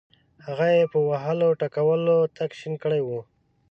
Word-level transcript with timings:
هغه 0.45 0.67
یې 0.77 0.83
په 0.93 0.99
وهلو 1.07 1.47
ټکولو 1.61 2.17
تک 2.37 2.49
شین 2.59 2.73
کړی 2.83 3.01
وو. 3.03 3.19